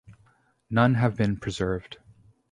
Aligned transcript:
None 0.71 0.95
have 0.95 1.15
been 1.15 1.37
preserved. 1.37 1.99